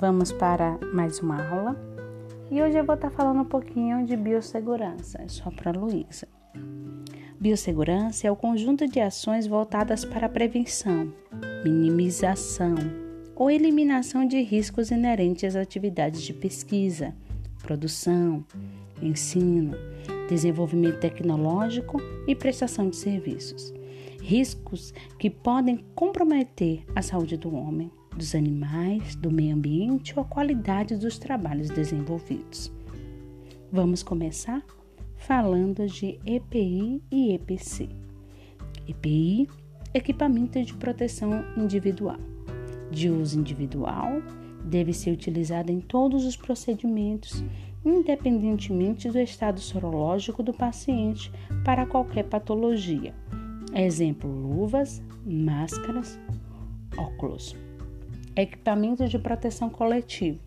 Vamos 0.00 0.32
para 0.32 0.78
mais 0.94 1.20
uma 1.20 1.46
aula 1.46 1.76
e 2.50 2.62
hoje 2.62 2.78
eu 2.78 2.86
vou 2.86 2.94
estar 2.94 3.10
falando 3.10 3.42
um 3.42 3.44
pouquinho 3.44 4.06
de 4.06 4.16
biossegurança, 4.16 5.22
só 5.28 5.50
para 5.50 5.72
Luísa. 5.72 6.26
Biossegurança 7.38 8.26
é 8.26 8.30
o 8.30 8.36
conjunto 8.36 8.88
de 8.88 8.98
ações 8.98 9.46
voltadas 9.46 10.02
para 10.02 10.24
a 10.24 10.30
prevenção, 10.30 11.12
minimização 11.62 12.76
ou 13.36 13.50
eliminação 13.50 14.26
de 14.26 14.40
riscos 14.40 14.90
inerentes 14.90 15.44
às 15.44 15.56
atividades 15.56 16.22
de 16.22 16.32
pesquisa, 16.32 17.14
produção, 17.62 18.42
ensino, 19.02 19.76
desenvolvimento 20.30 20.98
tecnológico 20.98 22.00
e 22.26 22.34
prestação 22.34 22.88
de 22.88 22.96
serviços. 22.96 23.70
Riscos 24.22 24.94
que 25.18 25.28
podem 25.28 25.84
comprometer 25.94 26.86
a 26.96 27.02
saúde 27.02 27.36
do 27.36 27.54
homem, 27.54 27.92
dos 28.16 28.34
animais, 28.34 29.14
do 29.14 29.30
meio 29.30 29.54
ambiente 29.54 30.12
ou 30.16 30.22
a 30.22 30.26
qualidade 30.26 30.96
dos 30.96 31.18
trabalhos 31.18 31.68
desenvolvidos. 31.68 32.72
Vamos 33.72 34.02
começar 34.02 34.64
falando 35.16 35.86
de 35.86 36.18
EPI 36.26 37.02
e 37.10 37.34
EPC. 37.34 37.88
EPI, 38.88 39.48
equipamento 39.94 40.62
de 40.62 40.74
proteção 40.74 41.44
individual. 41.56 42.18
De 42.90 43.08
uso 43.08 43.38
individual, 43.38 44.20
deve 44.64 44.92
ser 44.92 45.12
utilizado 45.12 45.70
em 45.70 45.80
todos 45.80 46.24
os 46.24 46.36
procedimentos, 46.36 47.44
independentemente 47.84 49.08
do 49.08 49.18
estado 49.18 49.60
sorológico 49.60 50.42
do 50.42 50.52
paciente 50.52 51.30
para 51.64 51.86
qualquer 51.86 52.24
patologia. 52.24 53.14
Exemplo: 53.72 54.28
luvas, 54.28 55.00
máscaras, 55.24 56.18
óculos 56.96 57.56
equipamento 58.36 59.08
de 59.08 59.18
proteção 59.18 59.68
coletivo, 59.68 60.40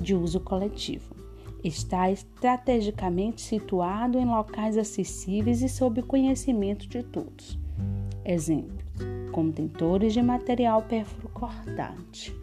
de 0.00 0.14
uso 0.14 0.40
coletivo. 0.40 1.16
Está 1.62 2.10
estrategicamente 2.10 3.40
situado 3.40 4.18
em 4.18 4.24
locais 4.24 4.78
acessíveis 4.78 5.60
e 5.60 5.68
sob 5.68 6.02
conhecimento 6.02 6.88
de 6.88 7.02
todos. 7.02 7.58
Exemplos: 8.24 8.84
contentores 9.32 10.12
de 10.12 10.22
material 10.22 10.84
cortante. 11.32 12.34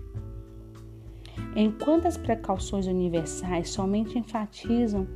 Enquanto 1.56 2.08
as 2.08 2.18
precauções 2.18 2.88
universais 2.88 3.70
somente 3.70 4.20
enfatizam 4.20 5.08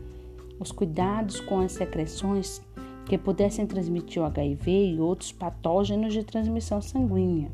os 0.60 0.72
cuidados 0.72 1.40
com 1.42 1.60
as 1.60 1.74
secreções 1.74 2.62
que 3.06 3.18
pudessem 3.18 3.66
transmitir 3.66 4.22
o 4.22 4.26
HIV 4.26 4.94
e 4.94 5.00
outros 5.00 5.32
patógenos 5.32 6.14
de 6.14 6.24
transmissão 6.24 6.82
sanguínea, 6.82 7.52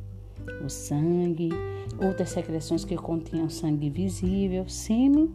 o 0.64 0.70
sangue, 0.70 1.50
outras 2.02 2.30
secreções 2.30 2.84
que 2.84 2.96
continham 2.96 3.50
sangue 3.50 3.90
visível, 3.90 4.68
sêmen 4.68 5.34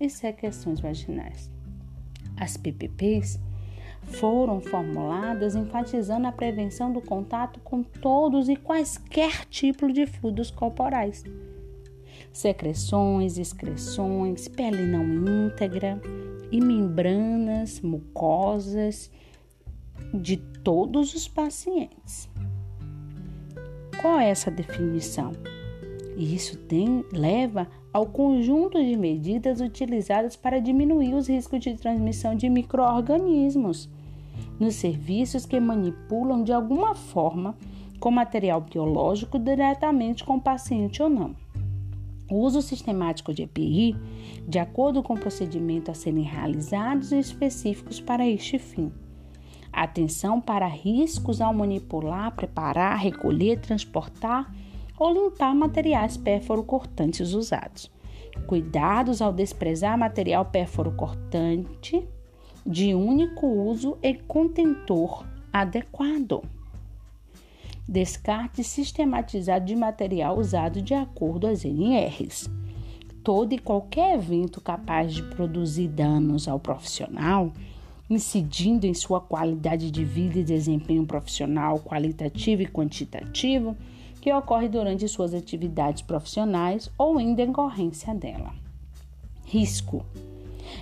e 0.00 0.08
secreções 0.08 0.80
vaginais. 0.80 1.50
As 2.36 2.56
PPPs 2.56 3.38
foram 4.02 4.60
formuladas 4.60 5.54
enfatizando 5.54 6.26
a 6.26 6.32
prevenção 6.32 6.92
do 6.92 7.00
contato 7.00 7.60
com 7.60 7.82
todos 7.82 8.48
e 8.48 8.56
quaisquer 8.56 9.46
tipos 9.46 9.92
de 9.92 10.06
fluidos 10.06 10.50
corporais. 10.50 11.24
Secreções, 12.32 13.38
excreções, 13.38 14.48
pele 14.48 14.84
não 14.86 15.04
íntegra 15.46 16.00
e 16.50 16.60
membranas 16.60 17.80
mucosas 17.80 19.10
de 20.12 20.36
todos 20.36 21.14
os 21.14 21.28
pacientes. 21.28 22.28
Qual 24.04 24.20
é 24.20 24.28
essa 24.28 24.50
definição? 24.50 25.32
E 26.14 26.34
isso 26.34 26.58
tem, 26.58 27.02
leva 27.10 27.66
ao 27.90 28.04
conjunto 28.04 28.78
de 28.78 28.98
medidas 28.98 29.62
utilizadas 29.62 30.36
para 30.36 30.60
diminuir 30.60 31.14
os 31.14 31.26
riscos 31.26 31.58
de 31.60 31.72
transmissão 31.72 32.34
de 32.34 32.50
microorganismos 32.50 33.88
nos 34.60 34.74
serviços 34.74 35.46
que 35.46 35.58
manipulam 35.58 36.44
de 36.44 36.52
alguma 36.52 36.94
forma 36.94 37.56
com 37.98 38.10
material 38.10 38.60
biológico 38.60 39.38
diretamente 39.38 40.22
com 40.22 40.36
o 40.36 40.42
paciente 40.42 41.02
ou 41.02 41.08
não. 41.08 41.34
O 42.30 42.40
uso 42.40 42.60
sistemático 42.60 43.32
de 43.32 43.44
EPI, 43.44 43.96
de 44.46 44.58
acordo 44.58 45.02
com 45.02 45.14
o 45.14 45.18
procedimento 45.18 45.90
a 45.90 45.94
serem 45.94 46.24
realizados 46.24 47.10
e 47.10 47.18
específicos 47.18 48.02
para 48.02 48.28
este 48.28 48.58
fim. 48.58 48.92
Atenção 49.74 50.40
para 50.40 50.68
riscos 50.68 51.40
ao 51.40 51.52
manipular, 51.52 52.30
preparar, 52.36 52.96
recolher, 52.96 53.58
transportar 53.58 54.54
ou 54.96 55.12
limpar 55.12 55.52
materiais 55.52 56.16
pérfuro-cortantes 56.16 57.32
usados. 57.32 57.90
Cuidados 58.46 59.20
ao 59.20 59.32
desprezar 59.32 59.98
material 59.98 60.44
pérfuro-cortante 60.44 62.06
de 62.64 62.94
único 62.94 63.48
uso 63.48 63.98
e 64.00 64.14
contentor 64.14 65.26
adequado. 65.52 66.42
Descarte 67.86 68.62
sistematizado 68.62 69.64
de 69.64 69.74
material 69.74 70.38
usado 70.38 70.80
de 70.80 70.94
acordo 70.94 71.48
às 71.48 71.64
NRs. 71.64 72.48
Todo 73.24 73.52
e 73.52 73.58
qualquer 73.58 74.14
evento 74.14 74.60
capaz 74.60 75.12
de 75.12 75.22
produzir 75.22 75.88
danos 75.88 76.46
ao 76.46 76.60
profissional, 76.60 77.52
incidindo 78.08 78.86
em 78.86 78.94
sua 78.94 79.20
qualidade 79.20 79.90
de 79.90 80.04
vida 80.04 80.38
e 80.38 80.44
desempenho 80.44 81.06
profissional 81.06 81.78
qualitativo 81.80 82.62
e 82.62 82.66
quantitativo, 82.66 83.76
que 84.20 84.32
ocorre 84.32 84.68
durante 84.68 85.06
suas 85.08 85.34
atividades 85.34 86.02
profissionais 86.02 86.90
ou 86.96 87.20
em 87.20 87.34
decorrência 87.34 88.14
dela. 88.14 88.54
Risco. 89.44 90.04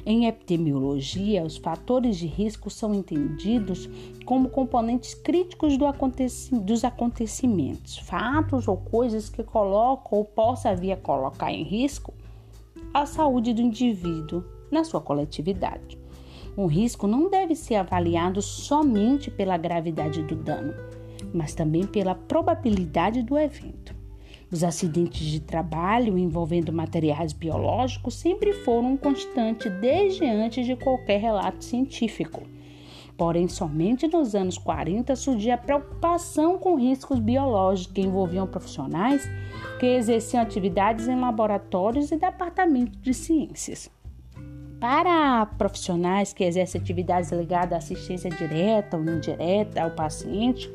Em 0.07 0.27
epidemiologia, 0.27 1.45
os 1.45 1.57
fatores 1.57 2.17
de 2.17 2.27
risco 2.27 2.71
são 2.71 2.95
entendidos 2.95 3.89
como 4.25 4.49
componentes 4.49 5.15
críticos 5.15 5.77
do 5.77 5.87
aconteci 5.87 6.55
dos 6.55 6.85
acontecimentos, 6.85 7.99
fatos 7.99 8.69
ou 8.69 8.77
coisas 8.77 9.29
que 9.29 9.43
colocam 9.43 10.19
ou 10.19 10.25
possa 10.25 10.75
vir 10.75 10.93
a 10.93 10.97
colocar 10.97 11.53
em 11.53 11.65
risco 11.65 12.15
a 12.95 13.07
saúde 13.07 13.53
do 13.53 13.61
indivíduo 13.61 14.45
na 14.71 14.85
sua 14.85 15.01
coletividade. 15.01 16.02
Um 16.57 16.67
risco 16.67 17.07
não 17.07 17.31
deve 17.31 17.55
ser 17.55 17.77
avaliado 17.77 18.43
somente 18.43 19.31
pela 19.31 19.57
gravidade 19.57 20.23
do 20.23 20.37
dano, 20.37 20.75
mas 21.33 21.55
também 21.55 21.87
pela 21.87 22.15
probabilidade 22.15 23.23
do 23.23 23.39
evento. 23.39 23.95
Os 24.51 24.63
acidentes 24.63 25.27
de 25.27 25.41
trabalho 25.41 26.19
envolvendo 26.19 26.71
materiais 26.71 27.33
biológicos 27.33 28.15
sempre 28.15 28.53
foram 28.53 28.93
um 28.93 28.97
constante 28.99 29.71
desde 29.71 30.27
antes 30.27 30.67
de 30.67 30.77
qualquer 30.77 31.19
relato 31.19 31.65
científico. 31.65 32.43
Porém, 33.17 33.49
somente 33.49 34.07
nos 34.07 34.35
anos 34.35 34.59
40 34.59 35.17
surgiu 35.17 35.55
a 35.55 35.59
preocupação 35.59 36.59
com 36.59 36.77
riscos 36.77 37.19
biológicos 37.19 37.95
que 37.95 38.03
envolviam 38.03 38.47
profissionais 38.47 39.27
que 39.81 39.87
exerciam 39.87 40.43
atividades 40.43 41.09
em 41.09 41.19
laboratórios 41.19 42.13
e 42.13 42.17
departamentos 42.17 43.01
de 43.01 43.15
ciências. 43.15 43.91
Para 44.83 45.47
profissionais 45.47 46.33
que 46.33 46.43
exercem 46.43 46.81
atividades 46.81 47.31
ligadas 47.31 47.73
à 47.73 47.77
assistência 47.77 48.29
direta 48.29 48.97
ou 48.97 49.05
indireta 49.05 49.81
ao 49.81 49.93
paciente, 49.93 50.69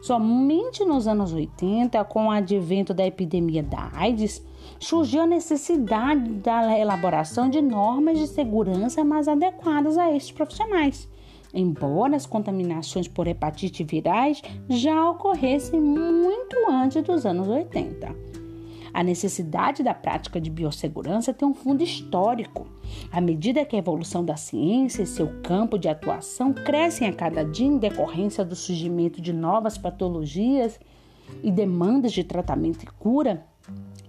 Somente 0.00 0.84
nos 0.84 1.08
anos 1.08 1.32
80, 1.32 2.04
com 2.04 2.26
o 2.26 2.30
advento 2.30 2.92
da 2.92 3.06
epidemia 3.06 3.62
da 3.62 3.90
AIDS, 3.94 4.44
surgiu 4.78 5.22
a 5.22 5.26
necessidade 5.26 6.30
da 6.30 6.78
elaboração 6.78 7.48
de 7.48 7.62
normas 7.62 8.18
de 8.18 8.26
segurança 8.26 9.02
mais 9.02 9.26
adequadas 9.28 9.96
a 9.96 10.12
estes 10.14 10.30
profissionais. 10.30 11.08
Embora 11.54 12.16
as 12.16 12.26
contaminações 12.26 13.08
por 13.08 13.26
hepatite 13.26 13.82
virais 13.82 14.42
já 14.68 15.08
ocorressem 15.08 15.80
muito 15.80 16.54
antes 16.70 17.02
dos 17.02 17.24
anos 17.24 17.48
80. 17.48 18.43
A 18.94 19.02
necessidade 19.02 19.82
da 19.82 19.92
prática 19.92 20.40
de 20.40 20.48
biossegurança 20.48 21.34
tem 21.34 21.46
um 21.46 21.52
fundo 21.52 21.82
histórico. 21.82 22.68
À 23.10 23.20
medida 23.20 23.64
que 23.64 23.74
a 23.74 23.78
evolução 23.80 24.24
da 24.24 24.36
ciência 24.36 25.02
e 25.02 25.06
seu 25.06 25.42
campo 25.42 25.76
de 25.76 25.88
atuação 25.88 26.52
crescem 26.52 27.08
a 27.08 27.12
cada 27.12 27.44
dia 27.44 27.66
em 27.66 27.76
decorrência 27.76 28.44
do 28.44 28.54
surgimento 28.54 29.20
de 29.20 29.32
novas 29.32 29.76
patologias 29.76 30.78
e 31.42 31.50
demandas 31.50 32.12
de 32.12 32.22
tratamento 32.22 32.84
e 32.84 32.86
cura, 32.86 33.44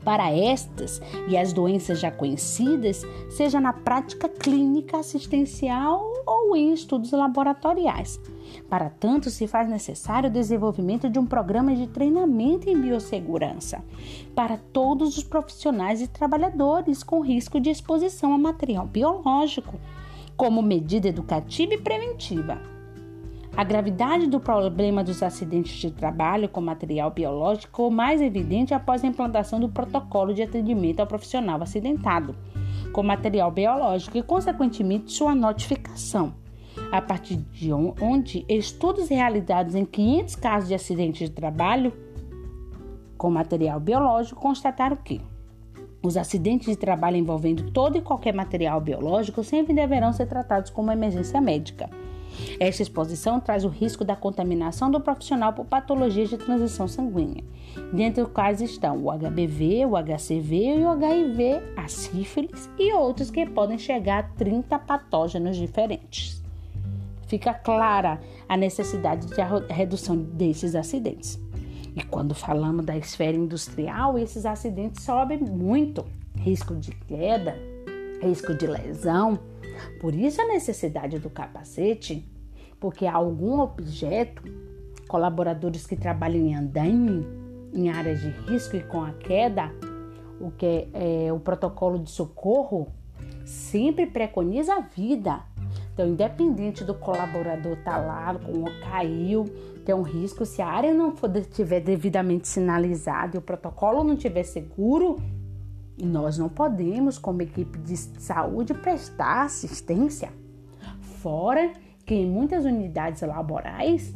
para 0.03 0.29
estas 0.29 1.01
e 1.27 1.35
as 1.35 1.51
doenças 1.51 1.99
já 1.99 2.11
conhecidas, 2.11 3.01
seja 3.27 3.59
na 3.59 3.73
prática 3.73 4.29
clínica 4.29 4.99
assistencial 4.99 6.13
ou 6.27 6.55
em 6.55 6.71
estudos 6.71 7.11
laboratoriais. 7.11 8.19
Para 8.75 8.89
tanto, 8.89 9.29
se 9.29 9.47
faz 9.47 9.69
necessário 9.69 10.29
o 10.29 10.33
desenvolvimento 10.33 11.09
de 11.09 11.17
um 11.17 11.25
programa 11.25 11.73
de 11.73 11.87
treinamento 11.87 12.69
em 12.69 12.81
biossegurança 12.81 13.81
para 14.35 14.57
todos 14.57 15.17
os 15.17 15.23
profissionais 15.23 16.01
e 16.01 16.09
trabalhadores 16.09 17.01
com 17.01 17.21
risco 17.21 17.57
de 17.57 17.69
exposição 17.69 18.33
a 18.33 18.37
material 18.37 18.85
biológico, 18.85 19.79
como 20.35 20.61
medida 20.61 21.07
educativa 21.07 21.73
e 21.73 21.77
preventiva. 21.77 22.61
A 23.55 23.63
gravidade 23.63 24.27
do 24.27 24.41
problema 24.41 25.05
dos 25.05 25.23
acidentes 25.23 25.77
de 25.77 25.89
trabalho 25.89 26.49
com 26.49 26.59
material 26.59 27.09
biológico 27.11 27.67
ficou 27.67 27.89
mais 27.89 28.21
evidente 28.21 28.73
após 28.73 29.05
a 29.05 29.07
implantação 29.07 29.57
do 29.57 29.69
protocolo 29.69 30.33
de 30.33 30.41
atendimento 30.43 30.99
ao 30.99 31.07
profissional 31.07 31.63
acidentado 31.63 32.35
com 32.91 33.01
material 33.01 33.49
biológico 33.51 34.17
e, 34.17 34.21
consequentemente, 34.21 35.13
sua 35.13 35.33
notificação. 35.33 36.33
A 36.91 37.01
partir 37.01 37.37
de 37.53 37.71
onde 37.71 38.45
estudos 38.47 39.09
realizados 39.09 39.75
em 39.75 39.85
500 39.85 40.35
casos 40.35 40.69
de 40.69 40.75
acidentes 40.75 41.29
de 41.29 41.35
trabalho 41.35 41.93
com 43.17 43.29
material 43.29 43.79
biológico 43.79 44.41
constataram 44.41 44.97
que 44.97 45.21
os 46.03 46.17
acidentes 46.17 46.67
de 46.67 46.75
trabalho 46.75 47.17
envolvendo 47.17 47.71
todo 47.71 47.97
e 47.97 48.01
qualquer 48.01 48.33
material 48.33 48.79
biológico 48.79 49.43
sempre 49.43 49.73
deverão 49.73 50.13
ser 50.13 50.27
tratados 50.27 50.69
como 50.69 50.91
emergência 50.91 51.41
médica. 51.41 51.89
Esta 52.59 52.83
exposição 52.83 53.39
traz 53.39 53.63
o 53.63 53.69
risco 53.69 54.03
da 54.03 54.15
contaminação 54.15 54.91
do 54.91 54.99
profissional 54.99 55.53
por 55.53 55.65
patologias 55.65 56.29
de 56.29 56.37
transição 56.37 56.87
sanguínea, 56.87 57.43
dentre 57.93 58.21
os 58.21 58.29
quais 58.29 58.61
estão 58.61 59.03
o 59.03 59.11
HBV, 59.11 59.85
o 59.85 59.95
HCV 59.95 60.79
e 60.79 60.83
o 60.83 60.89
HIV, 60.89 61.61
a 61.77 61.87
sífilis 61.87 62.69
e 62.77 62.93
outros 62.93 63.31
que 63.31 63.45
podem 63.45 63.77
chegar 63.77 64.19
a 64.19 64.23
30 64.23 64.77
patógenos 64.79 65.55
diferentes. 65.55 66.44
Fica 67.27 67.53
clara 67.53 68.19
a 68.47 68.55
necessidade 68.55 69.27
de 69.27 69.73
redução 69.73 70.15
desses 70.15 70.75
acidentes. 70.75 71.39
E 71.95 72.03
quando 72.03 72.35
falamos 72.35 72.85
da 72.85 72.97
esfera 72.97 73.37
industrial, 73.37 74.19
esses 74.19 74.45
acidentes 74.45 75.03
sobem 75.03 75.39
muito. 75.39 76.05
Risco 76.37 76.75
de 76.75 76.91
queda, 76.91 77.55
risco 78.21 78.53
de 78.53 78.67
lesão. 78.67 79.39
Por 79.99 80.13
isso 80.13 80.41
a 80.41 80.47
necessidade 80.47 81.19
do 81.19 81.29
capacete, 81.29 82.27
porque 82.79 83.07
algum 83.07 83.59
objeto, 83.59 84.43
colaboradores 85.07 85.87
que 85.87 85.95
trabalham 85.95 86.45
em 86.45 86.55
andaime, 86.55 87.25
em 87.73 87.89
áreas 87.89 88.21
de 88.21 88.29
risco 88.51 88.75
e 88.75 88.83
com 88.83 89.03
a 89.03 89.11
queda, 89.13 89.71
o 90.39 90.51
que 90.51 90.65
é, 90.93 91.27
é 91.27 91.33
o 91.33 91.39
protocolo 91.39 91.97
de 91.97 92.11
socorro 92.11 92.87
sempre 93.45 94.05
preconiza 94.05 94.75
a 94.75 94.81
vida. 94.81 95.41
Então, 95.95 96.09
independente 96.09 96.83
do 96.83 96.93
colaborador 96.93 97.77
estar 97.77 97.93
tá 97.93 97.97
lá, 97.97 98.35
caiu, 98.91 99.45
tem 99.85 99.95
um 99.95 100.01
risco, 100.01 100.45
se 100.45 100.61
a 100.61 100.67
área 100.67 100.93
não 100.93 101.13
estiver 101.35 101.79
devidamente 101.79 102.49
sinalizada 102.49 103.37
e 103.37 103.39
o 103.39 103.41
protocolo 103.41 104.03
não 104.03 104.15
estiver 104.15 104.43
seguro, 104.43 105.15
nós 105.97 106.37
não 106.37 106.49
podemos, 106.49 107.17
como 107.17 107.41
equipe 107.41 107.77
de 107.77 107.95
saúde, 107.95 108.73
prestar 108.73 109.45
assistência. 109.45 110.33
Fora 110.99 111.71
que 112.05 112.13
em 112.13 112.29
muitas 112.29 112.65
unidades 112.65 113.21
laborais, 113.21 114.13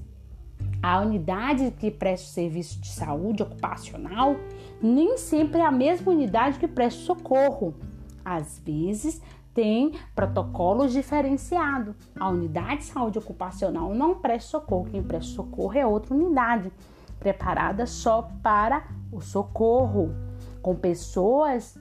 a 0.84 1.00
unidade 1.00 1.72
que 1.80 1.90
presta 1.90 2.28
serviço 2.28 2.82
de 2.82 2.90
saúde 2.90 3.42
ocupacional 3.42 4.36
nem 4.82 5.18
sempre 5.18 5.62
é 5.62 5.66
a 5.66 5.72
mesma 5.72 6.12
unidade 6.12 6.60
que 6.60 6.68
presta 6.68 7.00
socorro. 7.04 7.74
Às 8.24 8.60
vezes, 8.60 9.22
tem 9.60 9.92
protocolos 10.16 10.94
diferenciados. 10.94 11.94
A 12.18 12.30
unidade 12.30 12.78
de 12.78 12.84
saúde 12.86 13.20
ocupacional 13.20 13.94
não 13.94 14.16
presta 14.16 14.52
socorro, 14.52 14.88
quem 14.90 15.04
presta 15.04 15.34
socorro 15.34 15.78
é 15.78 15.86
outra 15.86 16.16
unidade, 16.16 16.72
preparada 17.20 17.86
só 17.86 18.30
para 18.42 18.88
o 19.12 19.20
socorro, 19.20 20.16
com 20.62 20.74
pessoas 20.76 21.78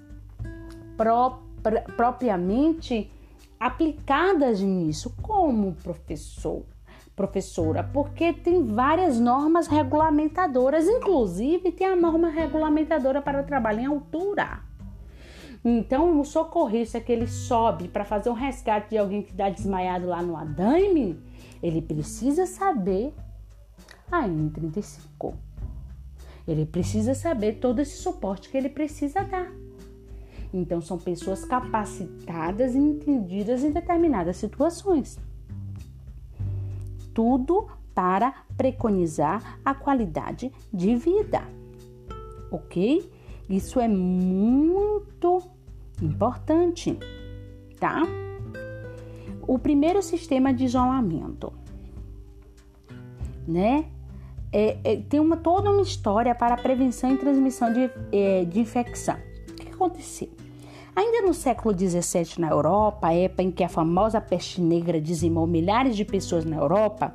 propriamente 1.97 3.13
aplicadas 3.61 4.61
nisso, 4.61 5.15
como 5.23 5.75
professor, 5.75 6.65
professora, 7.15 7.89
porque 7.93 8.33
tem 8.33 8.67
várias 8.67 9.21
normas 9.21 9.69
regulamentadoras, 9.69 10.89
inclusive 10.89 11.71
tem 11.71 11.87
a 11.87 11.95
norma 11.95 12.29
regulamentadora 12.29 13.23
para 13.23 13.41
o 13.41 13.45
trabalho 13.47 13.79
em 13.79 13.87
altura. 13.87 14.68
Então, 15.65 16.21
o 16.21 16.25
socorrista 16.25 17.01
que 17.01 17.11
ele 17.11 17.27
sobe 17.27 17.89
para 17.89 18.05
fazer 18.05 18.31
um 18.31 18.35
resgate 18.35 18.91
de 18.91 18.99
alguém 18.99 19.23
que 19.23 19.33
está 19.33 19.49
desmaiado 19.49 20.07
lá 20.07 20.23
no 20.23 20.37
Adaime, 20.37 21.19
ele 21.63 21.83
precisa 21.83 22.47
saber 22.47 23.13
a 24.11 24.23
N35. 24.23 25.35
Ele 26.47 26.65
precisa 26.65 27.15
saber 27.15 27.55
todo 27.55 27.81
esse 27.81 27.97
suporte 27.97 28.49
que 28.49 28.57
ele 28.57 28.69
precisa 28.69 29.23
dar. 29.23 29.53
Então, 30.53 30.81
são 30.81 30.97
pessoas 30.97 31.45
capacitadas 31.45 32.75
e 32.75 32.79
entendidas 32.79 33.63
em 33.63 33.71
determinadas 33.71 34.37
situações. 34.37 35.19
Tudo 37.13 37.69
para 37.95 38.33
preconizar 38.57 39.59
a 39.65 39.75
qualidade 39.75 40.53
de 40.73 40.95
vida, 40.95 41.43
ok? 42.51 43.11
Isso 43.49 43.81
é 43.81 43.89
muito 43.89 45.43
importante, 46.03 46.99
tá? 47.81 48.03
O 49.47 49.59
primeiro 49.59 50.03
sistema 50.03 50.53
de 50.53 50.65
isolamento, 50.65 51.53
né? 53.47 53.87
É, 54.53 54.79
é, 54.83 54.97
tem 54.97 55.21
uma, 55.21 55.37
toda 55.37 55.71
uma 55.71 55.83
história 55.83 56.35
para 56.35 56.57
prevenção 56.57 57.13
e 57.13 57.19
transmissão 57.19 57.73
de, 57.73 57.91
é, 58.13 58.45
de 58.45 58.61
infecção. 58.61 59.17
O 59.51 59.55
que 59.55 59.69
aconteceu? 59.73 60.29
Ainda 60.97 61.23
no 61.23 61.33
século 61.33 61.77
XVII 61.79 62.41
na 62.41 62.49
Europa, 62.49 63.13
época 63.13 63.43
em 63.43 63.51
que 63.51 63.63
a 63.63 63.69
famosa 63.69 64.21
peste 64.21 64.61
negra 64.61 65.01
dizimou 65.01 65.47
milhares 65.47 65.95
de 65.97 66.05
pessoas 66.05 66.45
na 66.45 66.57
Europa, 66.57 67.15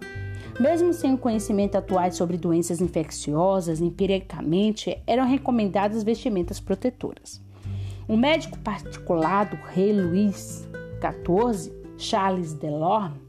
mesmo 0.59 0.93
sem 0.93 1.13
o 1.13 1.17
conhecimento 1.17 1.75
atual 1.75 2.11
sobre 2.11 2.37
doenças 2.37 2.81
infecciosas, 2.81 3.81
empiricamente 3.81 4.97
eram 5.07 5.27
recomendadas 5.27 6.03
vestimentas 6.03 6.59
protetoras. 6.59 7.41
O 8.07 8.15
médico 8.15 8.57
particular 8.59 9.45
do 9.45 9.55
rei 9.55 9.93
Luís 9.93 10.67
XIV, 10.99 11.73
Charles 11.97 12.53
Delorme, 12.53 13.21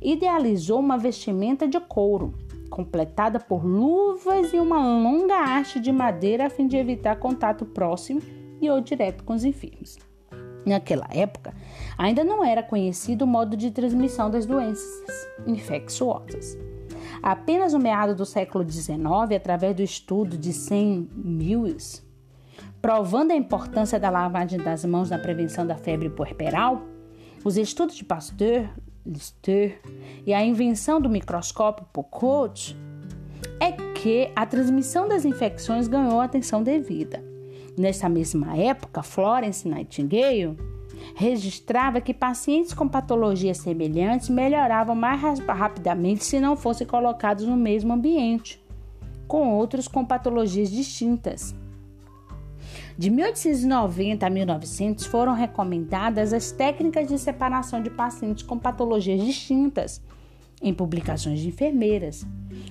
idealizou 0.00 0.78
uma 0.78 0.96
vestimenta 0.96 1.66
de 1.66 1.80
couro, 1.80 2.34
completada 2.70 3.40
por 3.40 3.64
luvas 3.64 4.52
e 4.52 4.58
uma 4.58 4.78
longa 4.78 5.42
haste 5.42 5.80
de 5.80 5.90
madeira 5.90 6.46
a 6.46 6.50
fim 6.50 6.66
de 6.66 6.76
evitar 6.76 7.16
contato 7.16 7.64
próximo 7.64 8.20
e 8.60 8.70
ou 8.70 8.80
direto 8.80 9.24
com 9.24 9.34
os 9.34 9.44
enfermos. 9.44 10.09
Naquela 10.64 11.06
época, 11.10 11.54
ainda 11.96 12.22
não 12.22 12.44
era 12.44 12.62
conhecido 12.62 13.22
o 13.22 13.26
modo 13.26 13.56
de 13.56 13.70
transmissão 13.70 14.30
das 14.30 14.44
doenças 14.44 15.28
infecciosas. 15.46 16.58
Apenas 17.22 17.72
no 17.72 17.78
meado 17.78 18.14
do 18.14 18.24
século 18.24 18.68
XIX, 18.68 19.00
através 19.36 19.74
do 19.74 19.82
estudo 19.82 20.36
de 20.36 20.52
100 20.52 21.08
Mills, 21.14 22.02
provando 22.80 23.32
a 23.32 23.36
importância 23.36 23.98
da 23.98 24.10
lavagem 24.10 24.58
das 24.58 24.84
mãos 24.84 25.10
na 25.10 25.18
prevenção 25.18 25.66
da 25.66 25.76
febre 25.76 26.08
puerperal, 26.08 26.82
os 27.44 27.56
estudos 27.56 27.96
de 27.96 28.04
Pasteur, 28.04 28.68
Lister 29.04 29.80
e 30.26 30.32
a 30.32 30.44
invenção 30.44 31.00
do 31.00 31.08
microscópio 31.08 31.86
Koch, 31.92 32.76
é 33.58 33.72
que 33.72 34.30
a 34.34 34.46
transmissão 34.46 35.08
das 35.08 35.24
infecções 35.24 35.88
ganhou 35.88 36.20
atenção 36.20 36.62
devida. 36.62 37.29
Nessa 37.80 38.10
mesma 38.10 38.54
época, 38.58 39.02
Florence 39.02 39.66
Nightingale 39.66 40.54
registrava 41.14 41.98
que 41.98 42.12
pacientes 42.12 42.74
com 42.74 42.86
patologias 42.86 43.56
semelhantes 43.56 44.28
melhoravam 44.28 44.94
mais 44.94 45.38
rapidamente 45.48 46.22
se 46.22 46.38
não 46.38 46.58
fossem 46.58 46.86
colocados 46.86 47.46
no 47.46 47.56
mesmo 47.56 47.94
ambiente, 47.94 48.62
com 49.26 49.54
outros 49.54 49.88
com 49.88 50.04
patologias 50.04 50.70
distintas. 50.70 51.54
De 52.98 53.08
1890 53.08 54.26
a 54.26 54.28
1900 54.28 55.06
foram 55.06 55.32
recomendadas 55.32 56.34
as 56.34 56.52
técnicas 56.52 57.08
de 57.08 57.18
separação 57.18 57.82
de 57.82 57.88
pacientes 57.88 58.42
com 58.42 58.58
patologias 58.58 59.24
distintas 59.24 60.02
em 60.60 60.74
publicações 60.74 61.40
de 61.40 61.48
enfermeiras. 61.48 62.26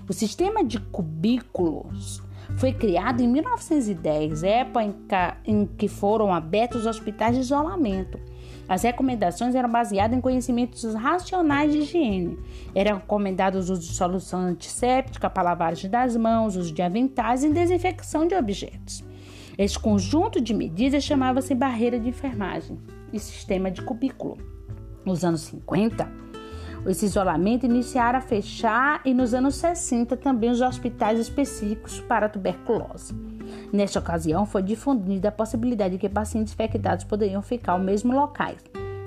O 0.07 0.13
sistema 0.13 0.63
de 0.63 0.79
cubículos 0.79 2.21
foi 2.59 2.73
criado 2.73 3.21
em 3.21 3.27
1910, 3.27 4.43
época 4.43 5.37
em 5.45 5.65
que 5.65 5.87
foram 5.87 6.33
abertos 6.33 6.85
hospitais 6.85 7.33
de 7.33 7.41
isolamento. 7.41 8.19
As 8.67 8.83
recomendações 8.83 9.55
eram 9.55 9.71
baseadas 9.71 10.17
em 10.17 10.19
conhecimentos 10.19 10.93
racionais 10.93 11.71
de 11.71 11.79
higiene. 11.79 12.37
Era 12.75 12.95
recomendado 12.95 13.55
o 13.55 13.59
uso 13.59 13.79
de 13.79 13.85
solução 13.85 14.41
antisséptica 14.41 15.29
para 15.29 15.41
lavagem 15.41 15.89
das 15.89 16.17
mãos, 16.17 16.57
uso 16.57 16.73
de 16.73 16.81
aventais 16.81 17.45
e 17.45 17.49
desinfecção 17.49 18.27
de 18.27 18.35
objetos. 18.35 19.05
Este 19.57 19.79
conjunto 19.79 20.41
de 20.41 20.53
medidas 20.53 21.01
chamava-se 21.01 21.55
barreira 21.55 21.97
de 21.97 22.09
enfermagem 22.09 22.77
e 23.13 23.19
sistema 23.19 23.71
de 23.71 23.81
cubículo. 23.81 24.37
Nos 25.05 25.23
anos 25.23 25.41
50, 25.43 26.11
esse 26.85 27.05
isolamento 27.05 27.65
iniciara 27.65 28.19
a 28.19 28.21
fechar 28.21 29.01
e 29.05 29.13
nos 29.13 29.33
anos 29.33 29.55
60 29.55 30.15
também 30.17 30.49
os 30.49 30.61
hospitais 30.61 31.19
específicos 31.19 31.99
para 32.01 32.29
tuberculose. 32.29 33.13
Nesta 33.71 33.99
ocasião, 33.99 34.45
foi 34.45 34.63
difundida 34.63 35.29
a 35.29 35.31
possibilidade 35.31 35.95
de 35.95 35.99
que 35.99 36.09
pacientes 36.09 36.53
infectados 36.53 37.03
poderiam 37.03 37.41
ficar 37.41 37.77
no 37.77 37.83
mesmo 37.83 38.13
locais, 38.13 38.63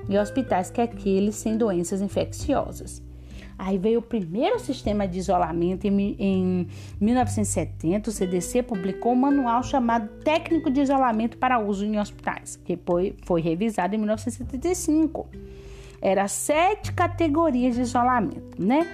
em 0.08 0.18
hospitais 0.18 0.70
que 0.70 0.80
aqueles 0.80 1.36
sem 1.36 1.56
doenças 1.56 2.00
infecciosas. 2.00 3.02
Aí 3.58 3.78
veio 3.78 4.00
o 4.00 4.02
primeiro 4.02 4.58
sistema 4.58 5.06
de 5.06 5.18
isolamento 5.18 5.86
em, 5.86 6.16
em 6.18 6.68
1970. 7.00 8.10
O 8.10 8.12
CDC 8.12 8.62
publicou 8.62 9.12
um 9.12 9.16
manual 9.16 9.62
chamado 9.62 10.08
Técnico 10.24 10.70
de 10.70 10.80
Isolamento 10.80 11.36
para 11.36 11.60
Uso 11.60 11.84
em 11.84 11.98
Hospitais, 11.98 12.56
que 12.64 12.76
foi, 12.76 13.14
foi 13.24 13.40
revisado 13.40 13.94
em 13.94 13.98
1975. 13.98 15.28
Era 16.02 16.26
sete 16.26 16.92
categorias 16.92 17.76
de 17.76 17.82
isolamento, 17.82 18.61
né? 18.61 18.87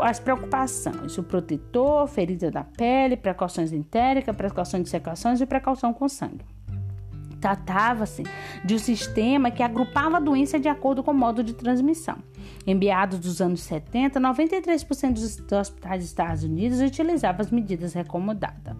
As 0.00 0.18
preocupações: 0.18 1.16
o 1.16 1.22
protetor, 1.22 2.08
ferida 2.08 2.50
da 2.50 2.64
pele, 2.64 3.16
precauções 3.16 3.72
entéricas, 3.72 4.34
precaução 4.34 4.82
de 4.82 4.88
secações 4.88 5.40
e 5.40 5.46
precaução 5.46 5.94
com 5.94 6.08
sangue. 6.08 6.44
Tratava-se 7.40 8.24
de 8.64 8.74
um 8.74 8.78
sistema 8.78 9.52
que 9.52 9.62
agrupava 9.62 10.16
a 10.16 10.20
doença 10.20 10.58
de 10.58 10.68
acordo 10.68 11.02
com 11.04 11.12
o 11.12 11.14
modo 11.14 11.44
de 11.44 11.54
transmissão. 11.54 12.16
Em 12.66 12.74
meados 12.74 13.20
dos 13.20 13.40
anos 13.40 13.60
70, 13.60 14.18
93% 14.18 15.12
dos 15.12 15.52
hospitais 15.52 16.00
dos 16.00 16.08
Estados 16.08 16.42
Unidos 16.42 16.80
utilizavam 16.80 17.42
as 17.42 17.52
medidas 17.52 17.92
recomendadas. 17.92 18.76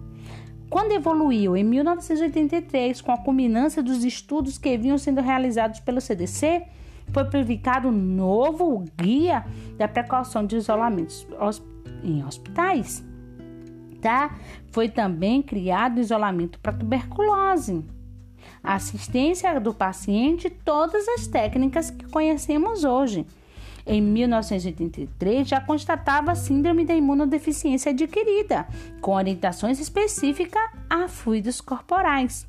Quando 0.69 0.91
evoluiu 0.91 1.55
em 1.55 1.63
1983, 1.63 2.99
com 2.99 3.13
a 3.13 3.17
culminância 3.17 3.81
dos 3.81 4.03
estudos 4.03 4.57
que 4.57 4.77
vinham 4.77 4.97
sendo 4.97 5.21
realizados 5.21 5.79
pelo 5.79 6.01
CDC, 6.01 6.65
foi 7.11 7.25
publicado 7.25 7.87
um 7.87 7.91
novo 7.91 8.83
guia 8.97 9.45
da 9.77 9.87
precaução 9.87 10.45
de 10.45 10.55
isolamento 10.55 11.13
em 12.03 12.23
hospitais. 12.25 13.03
Tá? 14.01 14.35
Foi 14.71 14.87
também 14.87 15.41
criado 15.41 15.99
isolamento 15.99 16.59
para 16.59 16.73
tuberculose 16.73 17.83
assistência 18.63 19.59
do 19.59 19.73
paciente, 19.73 20.49
todas 20.49 21.07
as 21.07 21.27
técnicas 21.27 21.89
que 21.89 22.05
conhecemos 22.05 22.83
hoje. 22.83 23.25
Em 23.85 24.01
1983, 24.01 25.47
já 25.47 25.61
constatava 25.61 26.35
síndrome 26.35 26.83
da 26.83 26.93
imunodeficiência 26.93 27.91
adquirida, 27.91 28.67
com 28.99 29.13
orientações 29.13 29.79
específicas 29.79 30.61
a 30.89 31.07
fluidos 31.07 31.61
corporais. 31.61 32.45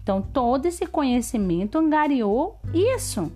Então, 0.00 0.22
todo 0.22 0.66
esse 0.66 0.86
conhecimento 0.86 1.78
angariou 1.78 2.60
isso, 2.72 3.32